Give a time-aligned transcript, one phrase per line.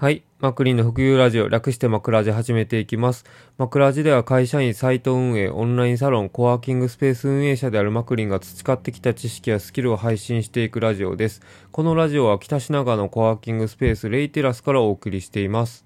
[0.00, 0.22] はい。
[0.38, 3.26] マクリンの副業ラジオ、略してマクラジ始めていきます。
[3.58, 11.42] マクラジでは会社員、サイト運営、オンラインサロン、コワーキングスペース運営者であるマクリンが培ってきた知識やスキルを配信していくラジオです。
[11.70, 15.84] このラジオは北品川のコワーキングスペース、レイテラスからお送りしています。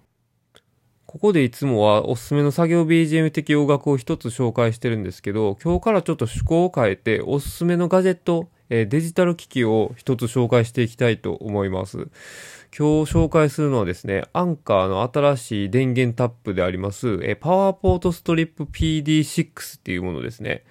[1.07, 12.09] ここでいつもはおすすめの作業 BGM 的音楽を一つ紹介してるんですけど、今日からちょっと趣向を変えて、おすすめのガジェット、えデジタル機器を一つ紹介していきたいと思います。
[12.77, 20.65] 今日紹介するのはですね、 Anker の新しい電源タップであります、えパワーポートストリップ PD6 っていうものですね。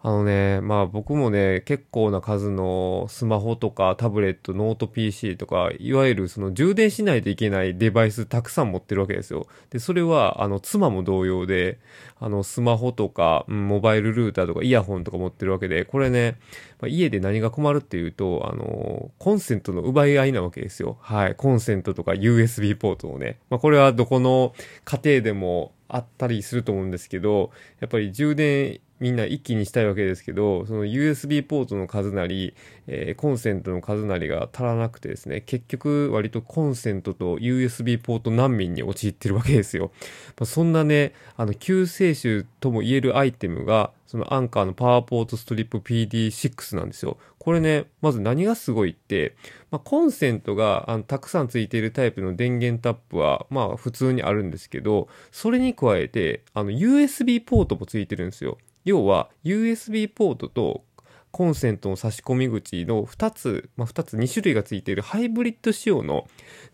[0.00, 9.48] あのね、まあ僕もね、結構な数のスマホとかタブレット、ノート PC とか、いわゆるその充電しないといけないデバイスたくさん持ってるわけですよ。
[9.70, 11.78] で、それは、あの、妻も同様で、
[12.20, 16.36] あの、スマホとか、モバイルルーターとかイヤホンとか持ってるわけで、これね、
[16.80, 20.96] まあ、家で何が困るっていうと、あの、コンセントの奪い合いなわけですよ。
[21.00, 21.34] はい。
[21.34, 23.38] コンセントとか USB ポートのね。
[23.50, 24.54] まあ、これはどこの
[24.84, 32.54] 家庭でもあったりすると思うんですけど、やっぱり充電みんな一気にしたいわけですけど、その USB ポートの数なり、
[32.86, 39.90] えーコンセントの数なりが足らなくてですね、結局割とコンセントと USB ポート難民に陥ってるわけですよ。
[40.38, 47.18] まあ、そんなね、あの、救世主とも言えるアイテムが、そのアンカーのパワーポートストリップ PD6 なんですよ。
[47.38, 49.36] これね、まず何がすごいって、
[49.70, 58.58] まあ、コンセントがあのたくさんついているタイプの電源タップは、まあ普通にあるんですけど、それに加えて、あの USB ポートもついてるんですよ。
[58.88, 60.84] 要は USB ポートと
[61.30, 66.26] コンセントの差し込み口の2つ、まあ、2つ2種類がついているハイブリッド仕様の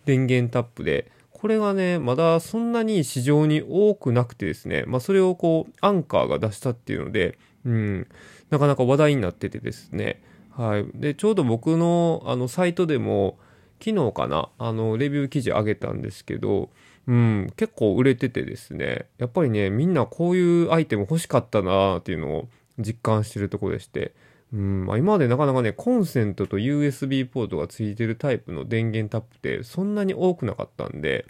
[0.05, 8.07] 電源タップで、これがね、まだそんなに市場に多くなくてですね、まあそれをこう、アンカーが出したっていうので、うん、
[8.51, 10.87] なかなか話題になっててですね、はい。
[10.95, 13.39] で、ちょうど僕のあのサイトでも、
[13.85, 16.71] 昨日かな、あの、レビュー記事上げたんですけど、
[17.07, 22.49] うん、結構売れててですね、やっぱりね、みんなこういうアイテム欲しかったなっていうのを
[22.79, 24.15] 実感してるとこでして、
[24.53, 31.27] うん、まあ、今までなかなかね、コンセントと USB ポートがついてるタイプの電源タップってそんなに多くなかったんで、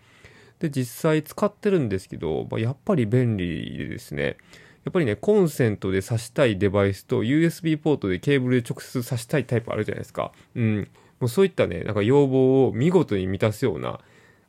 [0.60, 4.36] で、実際使ってるんですけど、まあ、やっぱり便利でですね、
[4.84, 10.32] やっぱりね、コンセントで挿したいデバイスと USB ポートでケーブルで直接挿したいタイプあるじゃないですか。
[10.54, 10.88] うん。
[11.20, 14.00] もうそういったね、なんか要望を見事に満たすような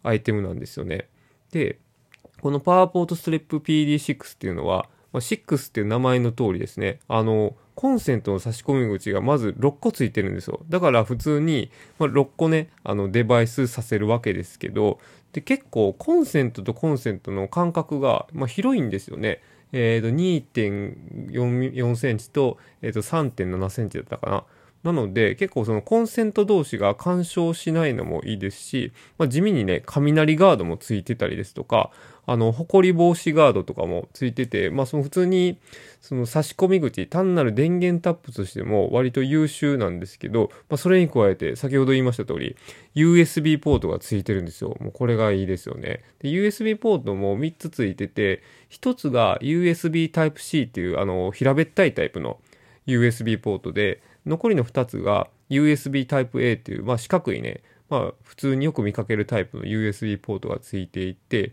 [0.03, 1.07] アイテムなんですよね。
[1.55, 1.79] で、
[2.41, 10.65] このパワーポートストリップ PD6 っていうのは、まあ、6っていう名前の通りですね、あの、コンセントの差し込み口がまず6個ついてるんですよ。
[10.67, 14.99] だから普通に、まあ、6個ね、あのデバイスさせるわけですけど、
[15.31, 19.41] で、結構コンセントとコンセントの間隔が、まあ、広いんですよね。
[19.71, 24.43] えっ、と、2.4センチと、えっ、と、3.7センチだったかな。
[24.85, 31.89] なので、結構そのコンセント同士が干渉しないのもいいですし、まあ、地味にね、雷ガードもついてたりですとか、
[32.27, 35.57] あの、埃防止ガードとかもついてて、まあ、その普通に、
[36.01, 42.55] その差し込み口、単なる電源タップとしても割と優秀なんですけど、まあ、それに加えて、先ほど言いました通り、
[42.93, 44.77] USB ポートがついてるんですよ。
[44.79, 46.03] もうこれがいいですよね。
[46.19, 52.39] で、USB ポートも3つついてて、1つが USB Type-C っていう、あの、平べったいタイプの
[52.85, 61.51] USB ポートで、残りの2つが USB Type-A っていう、まあ、四角いね、まあ、普通によく見かけるタイプの USB ポートがついていて、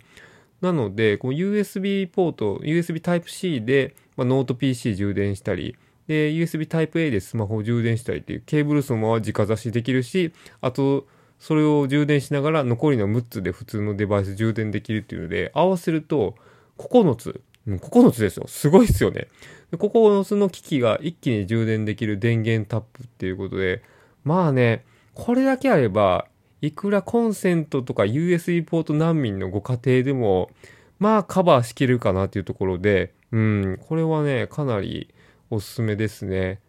[0.60, 11.06] なので、この USB ポート、USB Type-C で、まあ、ノート PC 充電したり、で、USB Type-A でスマホを充電したりっていうケーブルそのまま直差しできるし、あと、
[11.39, 16.37] それを充電しながら残りの6つで普通のデバイス充電できるっていうので、合わせると
[16.78, 17.41] 9つ。
[17.66, 18.46] う、9つですよ。
[18.48, 19.28] すごいですよね。
[19.70, 23.82] で9つの機器が一気に充電できる電源タップっていうことで、
[24.24, 24.84] まあね、
[25.14, 26.26] これだけあれば、
[26.60, 30.50] いくらコンセントとか USB ポート難民のご家庭でも、
[30.98, 35.12] まあカバーしきるかなっていうところで、うん、これはね、かなり
[35.50, 36.60] おすすめですね。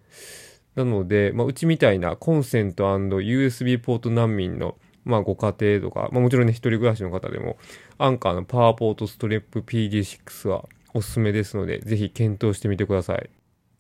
[0.76, 4.76] なので、まあ、うちみたいなコンセント &USB ポート難民の、
[5.06, 7.58] まあ、ご家庭とか、まあ、もちろんね、一人暮らしの方でも、
[7.98, 13.30] アンカーのパワーポートストリップ PD6 はおすすめですので、ぜひ検討してみてください。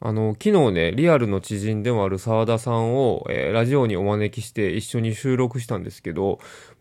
[0.05, 6.39] あの、昨日ね、リアルの知人でもある沢田さんを、えーラジオにお招きして一緒に収録したんですけど、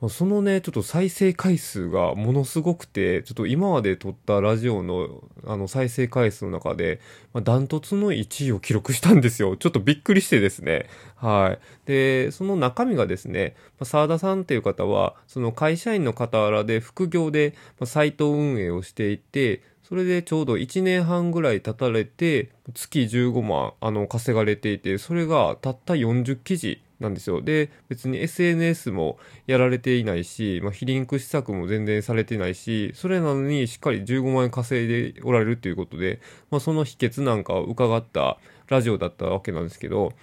[0.08, 7.00] そのね、ちょっと再生回数がものすごくて、ちょっと今まで撮ったラジオのあの再生回数の中で、
[7.32, 9.56] まあ、ダントツの1位を記録したんですよ。
[9.56, 10.86] ちょっとびっくりしてですね。
[11.14, 11.86] はい。
[11.86, 19.62] で、その中身がですね、まあ沢田さんっていう方は、その会社員の傍らで副業で、まあサイト運営をしていて、
[19.92, 27.42] それでちょうど1年半ぐらい経たれて、月15万、あの、稼がれていて、それがたった40記事なんですよ。
[27.42, 38.38] で、別に SNS もやられていないし、まあ、非リンク施策も全然されてないし、それなのにしっかり15万円稼いでおられるということで、まあ、その秘訣なんかを伺った
[38.68, 40.14] ラジオだったわけなんですけど、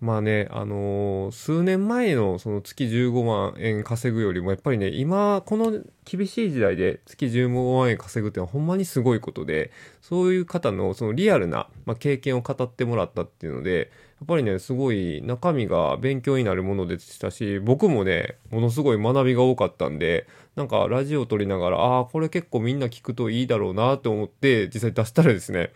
[0.00, 5.72] まあね、あのー、数年前のその月15万円稼ぐよりも、やっぱりね、今、この
[6.04, 9.70] 厳しい時代で月15万円稼ぐってのはほんまにすごいことで、
[10.02, 20.26] そういう方のそのリアルな、まあ、経験を語ってもらったっていうので、やっぱりね、すごい中身が勉強になるものでしたし、僕もね、ものすごい学びが多かったんで、
[20.56, 25.70] なんかラジオ撮りながら、ああ、これ結構みんな聞くといいだろうなと思って実際出したらですね、やっ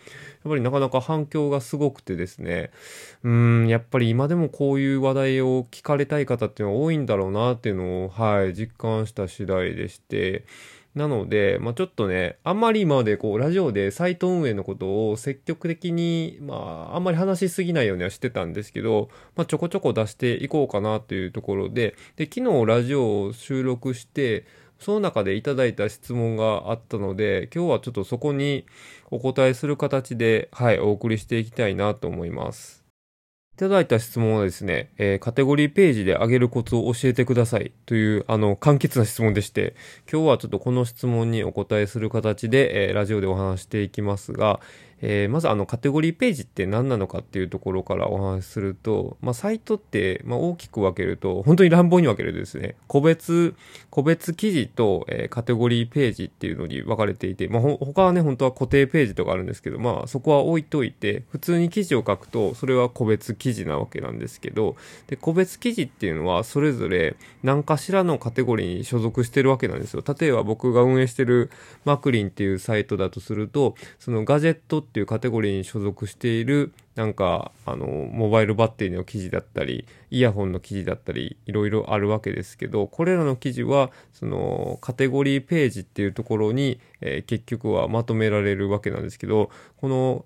[0.44, 2.70] ぱりなかなか反響がすごくてですね、
[3.25, 10.44] うん、やっぱり今でもこういう話題を聞かれたい方っていうのは多いんだろうなっていうのを、はい、実感した次第でして、
[10.94, 24.44] なので、まあ、ちょっとね、あんまり今までこう、ラジオでサイト運営のことを積極的に、まあ、あんまり話しすぎないようにはしてたんですけど、まあ、ちょこちょこ出していこうかなというところで、で、昨日ラジオを収録して、
[24.79, 28.64] その中でいただいた質問があったので、今日はちょっとそこに
[29.11, 32.78] お答えする形で、はい、お送りしていきたいなと思います。
[33.58, 37.72] いただいた質問はですね、えー、カテゴリーページで上げるコツを教えてください。
[37.87, 39.75] という、あの、簡潔な質問でして、
[40.08, 44.60] 今日はちょっとこの質問にお答えする形で、えー、ラジオでお話していきますが、
[45.00, 53.55] えー、まずあのカテゴリーページって何なのかっていうところからお話しすると、まあ、サイトって、まあ、大きく分けると、本当に乱暴に分けるとですね、個別、
[53.91, 70.03] 個別記事と、えー、カテゴリーページっていうのに分かれていて、まあ、他はね、本当は固定ページとかあるんですけど、まあ、そこは置いといて、普通に記事を書くと、それは個別記事なわけなんですけど、で、個別記事っていうのは、それぞれ何かしらのカテゴリーに所属してるわけなんですよ。
[70.19, 71.51] 例えば僕が運営してる
[71.85, 90.25] マクリンっていうサイトだとすると、そのガジェットっていうカテゴリーに所属しているなんかあのモバイルバッテリーの記事だったりイヤホンの記事だったりいろいろあるわけですけどこれらの記事はそのカテゴリーページっていうところに、えー、結局はまとめられるわけなんですけどこの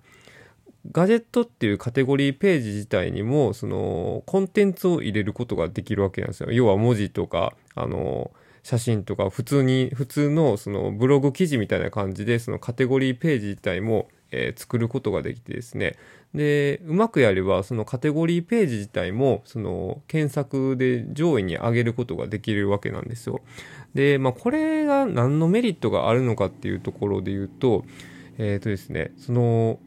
[0.91, 6.51] ガジェットっていうカテゴリーページ自体にもそのコンテンツを入れることができるわけなんですよ。
[6.51, 8.33] 要は文字とかあの
[8.63, 15.97] 写真とか普通に普通のそのブログ記事みたいな感じでそのカテゴリーページ自体もえ、作ることができてですね。
[16.35, 23.41] で、うまくやれば、そのカテゴリーページ自体も、その検索で上位に上げることができるわけなんですよ。
[23.95, 27.85] で、まあ、これが何のメリットがあるのかっていうところで言うと、
[28.39, 29.79] えっ、ー、とですね、その、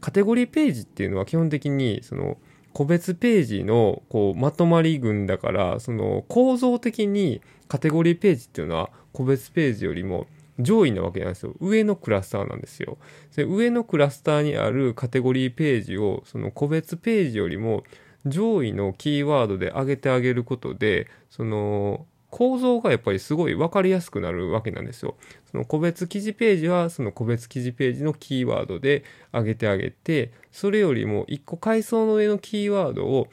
[0.00, 2.36] カテゴリーページっていうのは基本的に、その、
[2.76, 10.26] 個別ページのこうまとまり群だからその構造的にカテゴリーページっていうのは個別ページよりも
[10.58, 11.54] 上位なわけなんですよ。
[11.60, 12.98] 上のクラスターなんですよ。
[13.36, 17.84] 上のクラスターにあるカテゴリーページをその個別ページよりも
[18.24, 25.16] 上位のキーワードで上げてあげることでその構造がやっぱりすごい分かりやすくなるわけなんですよ。
[25.50, 33.28] その個別記事ページはその個別記事ページのキーワードで上げてあげて、それよりも一個階層の上のキーワードを、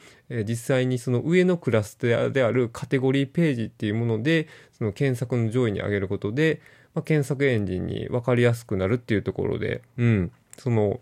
[0.48, 6.62] 実際にその上のクラスターであるカテゴリーページっていうもので、その検索の上位に上げることで、
[6.94, 11.00] まあ、検索エンジンに分かりやすくなるっていうところで、うん、その、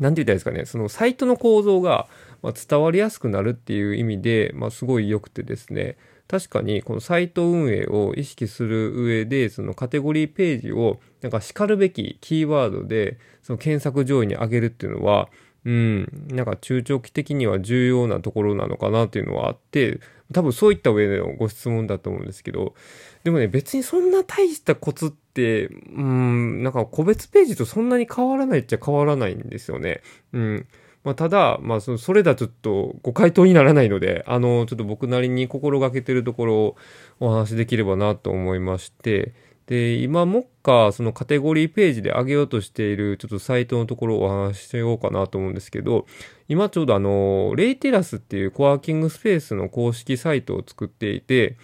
[0.00, 2.08] なんて言ったらいいですかね、そのサイトの構造が
[2.42, 5.96] ま伝わりやすくなるっていう意味で、まあ、すごい良くてですね、
[6.28, 15.28] 確かにこのサイト運営を意識する上で、そのカテゴリーページをなんか叱るべきキーワードで、その検索上位に上げるっていうのは、
[15.64, 20.00] うん、なんか中長期的には重要なところなのかなっていうのはあって、
[20.32, 22.74] 多分そういった上でのご質問だと思うんですけど、
[23.22, 30.00] でもね、別にそんな大したコツって、うん、なんか個別ページとそんなに変わらないっちゃ変わらないんですよね。
[30.32, 30.66] うん。
[31.04, 36.76] まあ、ただ、まあそ、それだちょっとご回答にならないので、あの、ちょっと僕なりに心がけてるところを
[37.18, 39.34] お話しできればなと思いまして、
[39.66, 46.06] で、今、もっか、そのカテゴリーページで上げようとしている、ちょっとサイトのところをお話ししようかなと思うんですけど、
[46.48, 51.56] 今ちょうどあの、レイテラスっていうコワーキングスペースの公式サイトを作っていて、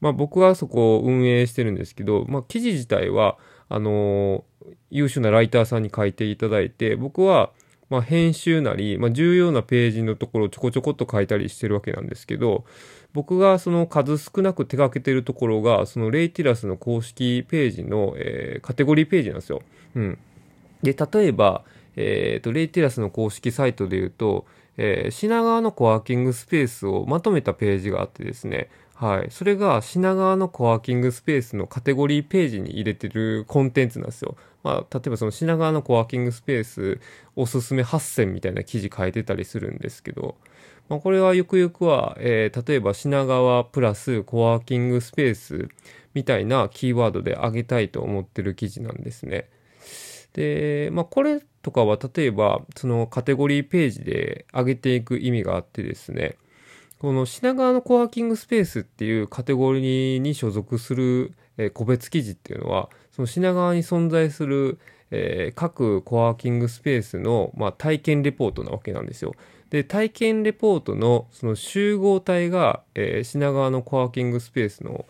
[0.00, 4.44] まあ僕はそこを運営してるんですけど、まあ記事自体は、あの、
[4.90, 7.50] 優秀なライターさんに書いていただいて、僕は、
[7.88, 12.64] まあ、編集なり、まあ、重要なページのところをちょこちょこっと書いたりしてるわけなんですけど、
[13.12, 19.62] 僕がその数少なく手掛けてるところが、そのレイティラスの公式ページの、えー、カテゴリーページなんですよ。
[19.94, 20.18] うん。
[20.82, 21.64] で、例えば、
[21.96, 24.46] えっ、ー、と、レイティラスの公式サイトで言うと、
[24.76, 29.30] えー、品川のコワーキングスペースをまとめたページがあってですね、はい。
[29.30, 34.36] それが品川のコワーキングスペースのカテゴリーページに入れてるコンテンツなんですよ。
[34.62, 37.00] まあ、例えばその品川のコワーキングスペース
[37.36, 40.36] おすすめ8選みたいな記事書いてたりするんですけど、
[40.88, 45.68] まあ、これはゆくゆくは、えー、例えば品川プラスコワーキングスペース
[46.14, 49.50] みたいなキーワードで上げたいと思ってる記事なんですね。
[50.32, 56.36] で、まあ、これとかは例えばそのカテゴリーページで上げていく意味があってですね、
[57.06, 64.80] この品川のコワーキングスペースっていうカテゴリーに所属する、え個別記事っていうのは、その品川に存在する、
[65.12, 69.36] え、各コワーキングスペースの、ま、体験レポートなわけなんですよ。
[69.70, 75.06] で、体験レポートのその集合体が、え、品川のコワーキングスペースの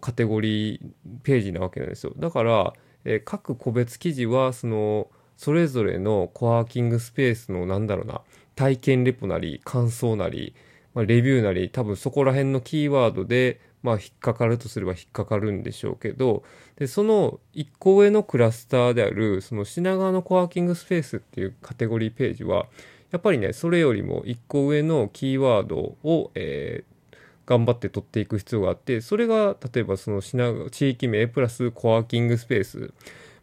[0.00, 0.80] カテゴリー
[1.22, 2.12] ページなわけなんですよ。
[2.16, 2.72] だから、
[3.04, 8.22] え、各個別記事は、その、それぞれのコワーキングスペースのなんだろうな、
[8.56, 10.52] 体験レポなり、感想なり、
[10.96, 16.42] まあ、レビューなり、多分そこら辺のキーワードで、まあ、引っかかるとすれば引っかかるんでしょうけど、
[16.76, 22.66] で、その1個上のクラスターである、その品川のコワーキングスペースっていうカテゴリーページは、
[23.10, 32.94] やっぱりね、それよりも1個上のキーワードを、えー、頑張って取っていく必要があって、それが、例えばその品、地域名プラスコワーキングスペース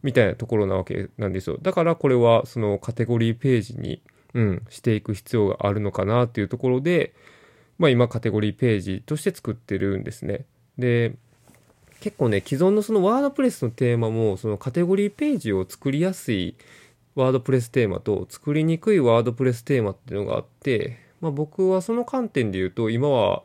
[0.01, 1.59] みたいなところなわけなんですよ。
[1.61, 4.01] だからこれはそのカテゴリーページに、
[4.33, 7.13] うん、していく必要があるのかなっていうところで、
[7.77, 10.45] まあ、今カテゴリーページとして作ってるんですね。
[10.77, 11.15] で、
[12.01, 16.55] 結構ね、既存のそのワードプレスのテーマも、そのカテゴリーページを作りやすい
[17.15, 23.43] ワードプレステーマと作りにくいワードプレステーマっていうのがあって、まあ、僕はその観点で言うと、今は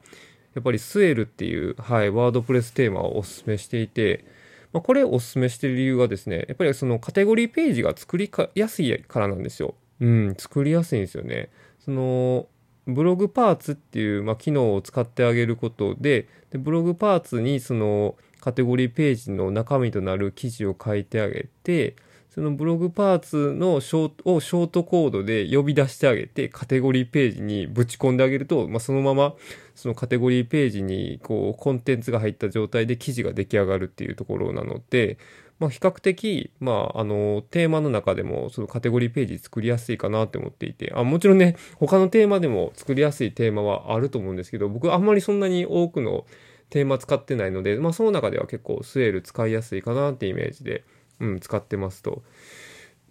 [0.54, 4.24] やっぱりスエルっていう、はい、ワードプレステーマをお勧めしていて、
[4.72, 9.74] まあ、これをお勧めしてる理由はですね、やっぱりそのカテゴリーページが作りやすいからなんですよ。
[10.00, 11.50] うん、作りやすいんですよね。
[11.78, 12.48] その、
[12.88, 21.96] ブログパーツっていう、まあ、機能を使ってあげることででブログパーツにそのカテゴリーページの中身となる記事を書いてあげて
[22.30, 29.34] そのブログパーツのショーをショートコードで呼び出してあげてカテゴリーページにぶち込んであげると、まあ、そのまま
[29.74, 35.18] そのカテゴリーページにこうコンテンツが入った状態で記事が出来上がるっていうところなので、
[35.58, 46.26] まあ、比較的、まあ、あの、テーマの中でも、そのカテゴリーページ作りやすいかなって思っていて、あ、もちろんね、他のテーマでも作りやすいテーマはあると思うんですけど、僕あんまりそんなに多くの
[46.70, 50.84] テーマ使ってないので、まあ、その中では結構スエール使いやすいかなってイメージで、
[51.20, 52.22] うん、使ってますと。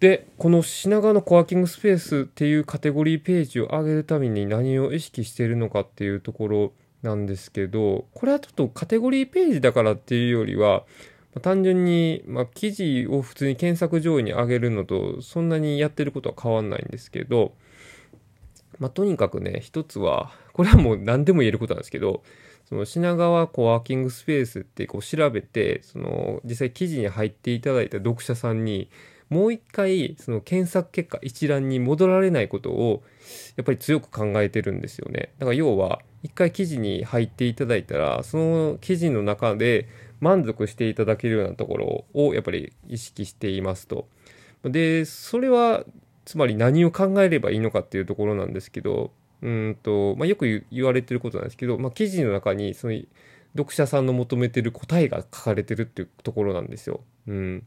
[0.00, 10.84] で、この品川のコワーキングスペースっていうカテゴリーページを上げるために何を意識しているのかっていうところなんですけど、これはちょっとカテゴリーページだからっていうよりは、
[11.40, 17.52] 単純に、まあ、記事を普通に検索上位に上げるのとそんなにやってることは変わんないんですけど、
[18.78, 22.22] まあ、とにかくね一つはこれはもう何でも言えることなんですけど
[22.68, 28.90] その品川コワーキングスペースってこう調べてその実際記事に入っていただいた読者さんに
[29.30, 33.02] もう一回その検索結果一覧に戻られないことを
[33.56, 35.32] やっぱり強く考えてるんですよね。
[35.38, 39.86] だから要は一回記事に入っていただいたらその記事の中で
[40.20, 44.08] 満足していただけるようなところをやっぱり意識していますと。
[44.64, 45.84] で、それは
[46.24, 53.00] つまり何を考えればいいのかっていうところなんですけど、うんと、まあ、よく言われてることなんですけど、まあ、記事の中にその
[53.56, 57.00] 読者さんの求めてる答えが書かれてるっていうところなんですよ。
[57.26, 57.64] うん。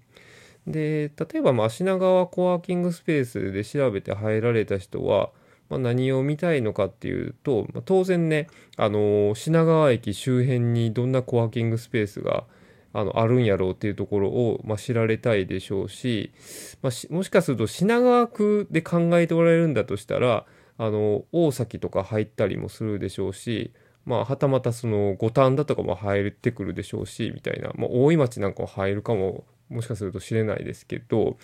[0.67, 5.31] で、例えば、まあ、品川コワーキングスペースで調べて入られた人は、
[5.72, 12.44] まあ、何を見たいのかっていうと、まあ、当然ね、あのー、品川駅周辺にどんなコワーキングスペースが
[12.92, 16.34] あのあるんやろうっていうところを、まあ、知られたいでしょうし,、
[16.82, 20.46] まあ、しもしかすると品川区で考えておられるんだとしたら
[20.78, 23.72] あの大崎とか入ったりもするでしょうし、
[24.06, 31.38] まあ、はたまたその五反田とかも入ってくるでしょうしみたいな、まあ、大井町なんかも入るかももしかすると知れないですけど、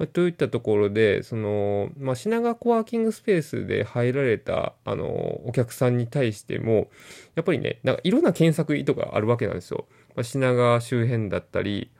[0.00, 6.88] まあ、といったところで、その、まあ、品川コワーキングスペースで入られた、あの、お客さんに対しても、
[7.34, 9.84] やっぱりね、なんかいろんな検索意図があるわけなんですよ。
[10.16, 11.90] まあ、品川周辺だったり、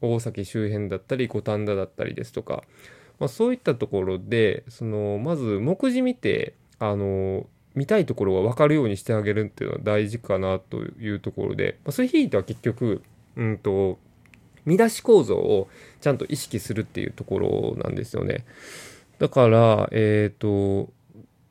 [0.00, 2.64] 大崎周辺だったり、五反田だったりですとか、
[3.20, 13.02] まあ、そういったところで、その、まず目次見て、あの、見たいところが分かるようにしてあげるっていうのは大事かなというところで、まあ、そういうひいては結局、
[13.36, 13.98] うんと、
[14.64, 15.68] 見出し構造を
[16.00, 18.44] ちゃんと意識するっていうところなんですよね。
[19.18, 20.92] だから、えっ、ー、と、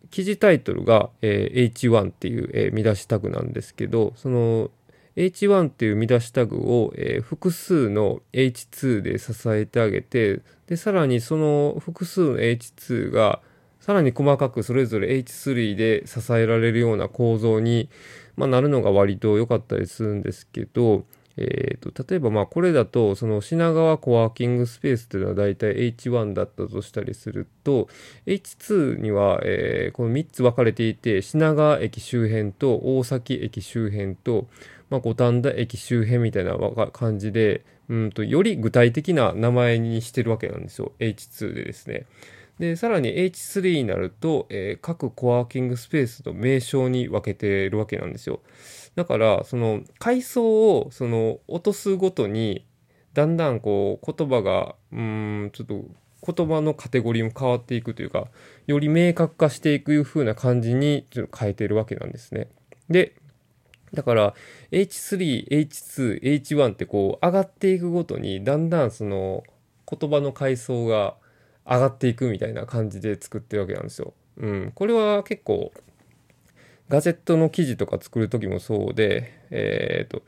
[0.09, 4.69] 記事タイトルが、えー、H1 っていう、えー、見出しタグなんですけど、その
[5.15, 13.41] H1 っていう見出しタグを、えー、複数の H2 で支えてあげて、で、さらにその複数の H2 が、
[13.79, 17.89] さらに細かくそれぞれ H3 で支えられるような構造に、
[18.35, 21.05] まあ、なるのが割と良かったりするんですけど、
[21.37, 27.87] えーと、例えばまあこれだとその品川コワーキングスペースというのはだいたい H1 だったとしたりすると
[28.25, 34.47] H2 には、え、この3つ分かれていて品川駅周辺と大崎駅周辺と、
[34.89, 36.57] 五反田駅周辺みたいな
[36.91, 42.05] 感じでうんとより具体的な名前にしてるわけなんですよ H2 でですね。
[42.61, 48.41] で、さらに H3 になると、え、各コワーキングスペースの名称に分けてるわけなんですよ。
[48.95, 52.65] だから、その階層をその落とすごとに、
[53.13, 55.85] だんだんこう言葉が、うん、ちょっと
[56.33, 58.27] 言葉のカテゴリーも変わっていくというか、
[58.67, 62.47] より明確化していくいう風な感じにちょっと変えてるわけなんですね。
[62.89, 63.15] で、
[63.93, 64.33] だから
[64.71, 69.43] H3、H2、H1 ってこう上がっていくごとにだんだんその
[69.89, 71.15] 言葉の階層が
[71.65, 74.13] 上がっていくみたいな感じで作ってるわけなんですよ。
[74.37, 74.71] うん。
[74.73, 75.71] これは結構
[76.91, 80.23] ガジェットの記事とか作る時もそうで、えっ、ー、と、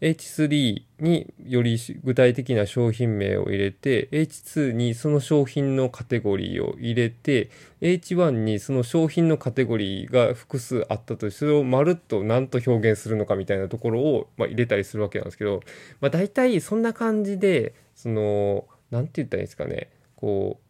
[0.00, 7.50] H3 により具体的な商品名を入れて、H2 にその商品のカテゴリーを入れて、
[7.82, 15.60] H1 にその商品のカテゴリーが複数あったとして、それをまるっと何と表現するのかみたいなところを、まあ、入れたりするわけなんですけど、
[16.00, 20.65] まあ、大体そんな感じで、その、なんて言ったらいいんですかね、こう、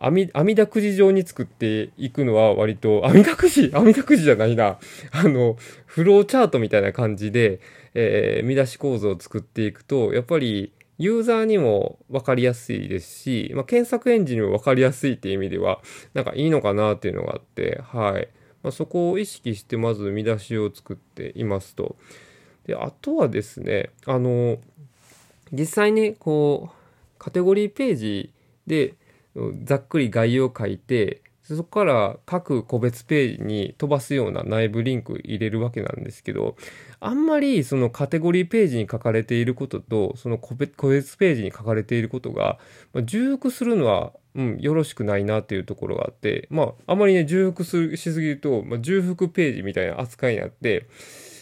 [0.00, 4.78] 網、網だくじ状に作っていくのは割と、 網だくじ網だくじじゃないな。
[5.10, 7.60] あの、フローチャートみたいな感じで、
[7.94, 15.80] えー、見出し構造を作っていくと、やっぱりユーザーにも分かりやすいですし、まあ、検索エンジンにも分かりやすいっていう意味では、
[16.12, 18.28] なんかいいのかなっていうのがあって、はい。
[18.62, 21.96] まあ、そこを意識してまず見出しを作っていますと。
[22.66, 24.58] で、あとはですね、あの、
[25.52, 28.32] 実際にこう、カテゴリーページ
[28.66, 28.94] で、
[29.64, 31.22] ざっくり概要を書いて
[31.56, 36.56] そこから各個別ページに飛ばすような内部リンク入れるわけなんですけど
[37.00, 42.58] あんまりそのカテゴリーページに書かれていることとその個別ページに書かれていることが、
[43.04, 50.86] 重複するのは、うん、よろしくないなっていうところがあってまああまりね重複しすぎると、まあ、重複ページみたいな扱いになって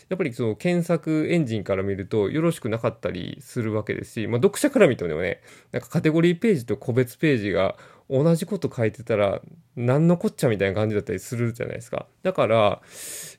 [0.09, 5.41] やっぱりその検索エンジンから見るとよろしくなかったりするわけですし、まあ、読者から見てもね、
[5.73, 7.77] なんかカテゴリーページと個別ページが
[8.09, 9.41] 同じこと書いてたら
[9.75, 12.07] 何のこっちゃみたいな感じだったりするじゃないですか。
[12.23, 12.81] だから、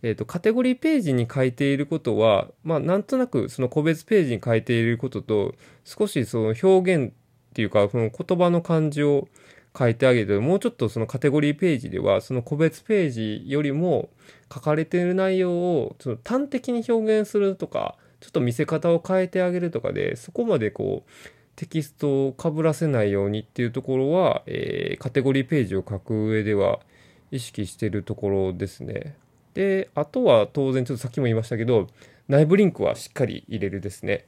[0.04, 7.14] えっ、ー、と、カテゴリーページに書いていることは、まあ、なんとなくその個別ページに書いていることと、少しその表現っ
[7.54, 9.30] ていうか、その言葉の感じを
[9.78, 14.10] 書いてあげて、もうちょっとそのカテゴリーページでは、その個別ページよりも
[14.54, 21.12] 書かれている内容をその端的に表現するとか、ちょっと見せ方を変えてあげるとかで、そこまでこう、
[21.56, 26.80] テキストをかぶらせないようにっていうところは、えー、カテゴリーページを書く上では
[27.32, 29.16] 意識してるところですね。
[29.54, 31.88] で、あとは当然ちょっとさっきも言いましたけど、
[32.28, 34.26] 内部リンクはしっかり入れるですね。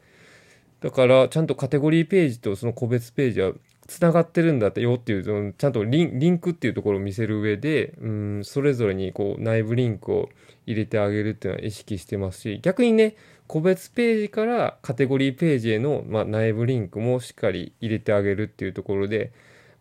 [0.82, 3.51] だから、ちゃんとカテゴリーページとその個別ページは
[3.89, 10.30] つながってるんだってよっていう、ちゃんとリンリンクっていうところを見せる上で、うん、それぞれにこう内部リンクを
[10.67, 13.15] 入れてあげるっていうのは意識してますし、逆にね、
[13.47, 19.32] 個別ページからカテゴリーページへの、まあ、内部リンクもしっかり入れてあげるっていうところで、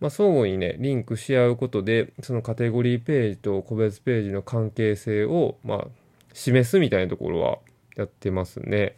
[0.00, 5.86] まあ、相互にね、リンクし合うことで、そのカテゴリーページと個別ページの関係性を、まあ、
[6.32, 7.58] 示すみたいなところは
[7.94, 8.96] やってますね。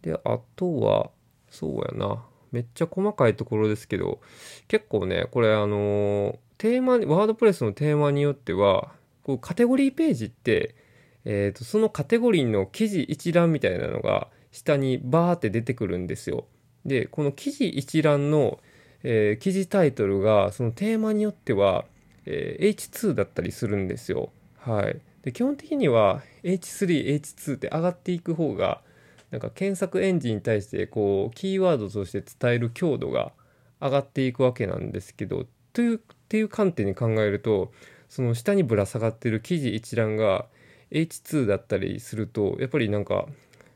[0.00, 1.10] で、あとは、
[1.50, 2.24] そうやな。
[2.52, 4.20] めっちゃ細かいところですけど、
[4.68, 10.74] 結構ね、これあのテーマ、ワードプレスのテーマによっては、こうカテゴリーページって、
[11.24, 16.46] えーと、そのカテゴリーの記事一覧みたいなのが下にバーって出てくるんですよ。
[16.84, 18.60] でこの記事一覧の、
[19.02, 21.84] えー、記事タイトルがそのテーマによっては、
[22.24, 24.30] えー、H2 だったりするんですよ。
[24.58, 28.80] はい、で基本的には H3、H2 って上がっていく方が
[29.36, 33.32] なんか検索エンジンに対してこうキーワードとして伝える強度が
[33.82, 35.44] 上がっていくわけなんですけど
[35.74, 37.70] というっていう観点に考えると
[38.08, 40.46] その下にぶら下がってる記事一覧が
[40.90, 43.26] H2 だったりするとやっぱりなんか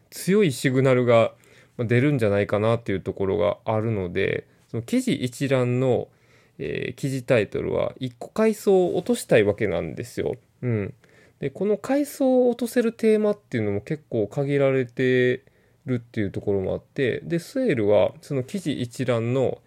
[0.09, 1.35] 強いシグナルが
[1.77, 6.09] 出るんじゃないかなっていうところがあるのでその記事一覧の、
[6.57, 10.37] えー、記事タイトルは1個階層を落としたいわけなんですよ。
[10.63, 10.95] うん、
[11.41, 15.50] でこの階層を落とせるテーマっていうのも結構限られて
[15.91, 19.59] るっていうところもあってでスエルはその記事一覧の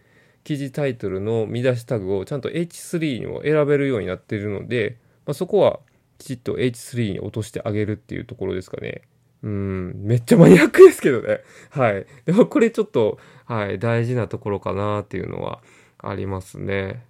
[0.43, 5.79] 記事タイトルの見出しタグをちゃんと H3 にも選べるようになっているので、まあ、そこは
[6.17, 9.01] きちっと H3 に落としてあげるっていうところですかね。
[9.41, 11.41] うん、めっちゃマニアックですけどね。
[11.69, 12.05] はい。
[12.25, 15.61] でもこれちょっと、はい、大事なところかなっていうのは
[15.97, 17.03] ありますね。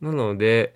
[0.00, 0.74] なので、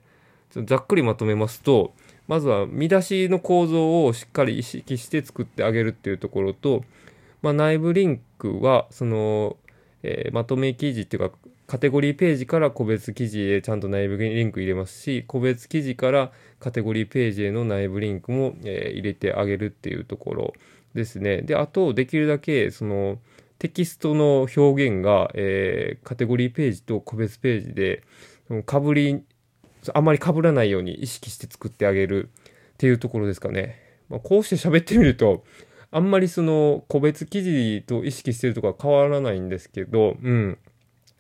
[0.51, 1.95] ざっくりまとめますと、
[2.27, 6.85] まずは見出しの構造をしっかり意識して作ってあげるっていうところと、
[7.47, 9.57] まあ、内部リンクは、その、
[10.03, 20.55] えー、まとめ記事っていうか、カテゴリーページから個別記事へちゃんと内部リンク入れますし、個別記事からカテゴリーページへの内部リンクも、えー、入れてあげるっていうところ
[20.95, 21.43] ですね。
[21.43, 23.21] で、あと、できるだけ、その、
[23.61, 28.03] テキストの表現が、えー、カテゴリーページと個別ページで、
[28.65, 29.23] かぶり、
[29.95, 32.29] あまりかぶらないように意識して作ってあげる
[32.73, 33.87] っていうところですかね。
[34.09, 35.45] まあ、こうして喋ってみると、
[35.97, 40.59] あんまりその個別記事と意識してるとか変わらないんですけど、うん。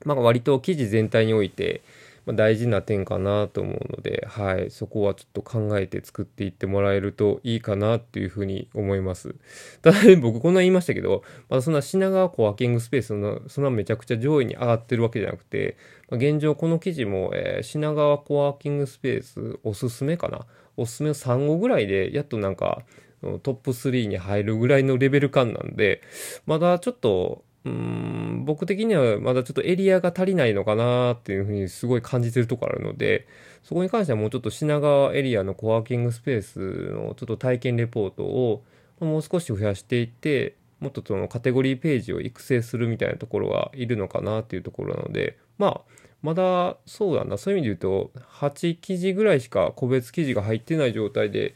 [0.05, 1.81] まあ割と記事全体において、
[2.27, 9.37] まあ、大事な点かなと思うので、はい、そこはちょっと考えて作っていってもらえるといいかなっていうふうに思います。
[9.81, 15.79] ただね、僕こんな言いましたけど、まだそんな品川コワーキングスペースの、そんなめちゃくちゃ上位に上がってるわけじゃなくて、
[16.11, 20.45] まあ、現状この記事も、えー、品川コワーキングスペースおすすめかな？
[20.77, 22.83] おすすめ3号ぐらいで、やっとなんか、
[23.23, 26.03] トップ3に入るぐらいのレベル感なんで、
[26.47, 33.27] まだちょっと、うん、僕的にはまだちょっとエリアが足りないのかなっていうふうにすごい感じてるところあるので、
[33.65, 36.59] そこに関してはもうちょっと品川エリアのコワーキングスペース
[36.93, 38.63] のちょっと体験レポートを
[39.01, 45.81] もう少し増やしていって、もっとそのカテゴリーページを育成するみたいなところはいるのかなっていうところなので、まあ、
[46.27, 51.55] まだそうだな、そういう意味で言うと、8記事ぐらいしか個別記事が入ってない状態で、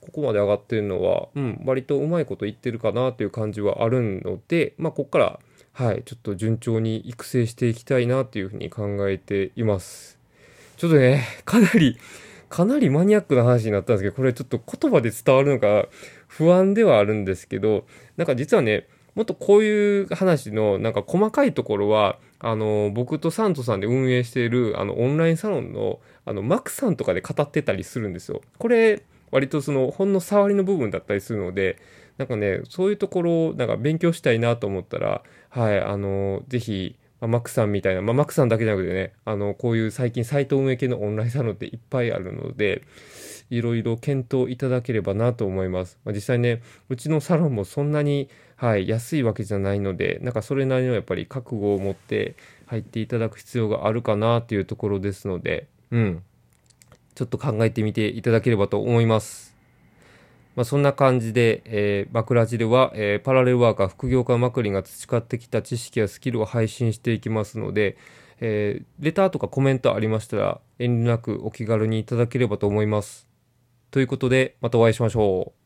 [0.00, 5.40] ここまで上がってるのは、うん、割とうまいこと言ってるかなっていう感じはあるので、まあ、ここから、
[5.74, 10.18] はい、ちょっと順調に育成していきたいなっていうふうに考えています。
[10.78, 11.98] ちょっとね、かなり、
[12.48, 15.88] かなりマニアックな話になったんですけど、これちょっと言葉で伝わるのか
[16.26, 17.84] 不安ではあるんですけど、
[18.16, 28.40] なんか実はね、もっとこういう話のなんか細かいところは、あの、僕とサントさんで運営しているあのオンラインサロンのあのマックさんとかで語ってたりするんですよ。
[28.58, 31.78] これ、割とそのほんの触りの部分だったりするので、
[32.18, 42.82] なんかね、そういうところをなんか勉強したいなと思ったら、はい、あの、ぜひ、ま、マックさんみたいな、まあ、マックさんだけじゃなくてね、あの、こういう最近サイト運営系のオンラインサロンっていっぱいあるので、
[43.50, 45.98] いろいろ検討いただければなと思います。
[46.04, 56.22] まあ、実際ね、うちのサロンもそんなに、はい、安いわけじゃないので、なんかそれなりのやっぱり覚悟を持って入っていただく必要があるかなっていうところですので、うん。
[57.14, 59.56] ちょっと考えてみていただければと思います。
[60.54, 67.98] まあ、そんな感じで、えー、バクラジでは、えー、パラレルワーカー、副業家マクリンが培ってきた知識やスキルを配信していきますので、
[68.40, 73.28] えー、レターとかコメントありましたら、遠慮なくお気軽にいただければと思います。
[73.90, 75.65] ということで、またお会いしましょう。